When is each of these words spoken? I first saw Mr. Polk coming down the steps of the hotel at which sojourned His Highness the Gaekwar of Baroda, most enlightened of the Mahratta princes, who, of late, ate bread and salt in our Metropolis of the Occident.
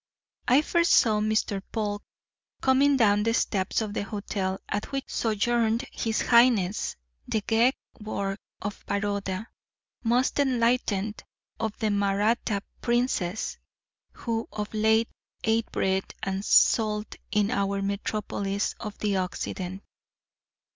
I 0.47 0.63
first 0.63 0.93
saw 0.93 1.19
Mr. 1.19 1.61
Polk 1.71 2.01
coming 2.59 2.97
down 2.97 3.21
the 3.21 3.35
steps 3.35 3.81
of 3.81 3.93
the 3.93 4.01
hotel 4.03 4.59
at 4.67 4.91
which 4.91 5.11
sojourned 5.13 5.83
His 5.91 6.23
Highness 6.23 6.95
the 7.27 7.41
Gaekwar 7.41 8.37
of 8.63 8.83
Baroda, 8.87 9.47
most 10.03 10.39
enlightened 10.39 11.23
of 11.59 11.77
the 11.77 11.91
Mahratta 11.91 12.63
princes, 12.81 13.59
who, 14.13 14.47
of 14.51 14.73
late, 14.73 15.09
ate 15.43 15.71
bread 15.71 16.15
and 16.23 16.43
salt 16.43 17.15
in 17.31 17.51
our 17.51 17.83
Metropolis 17.83 18.73
of 18.79 18.97
the 18.97 19.17
Occident. 19.17 19.83